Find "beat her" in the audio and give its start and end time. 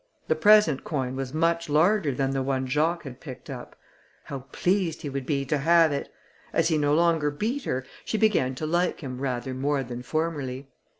7.29-7.85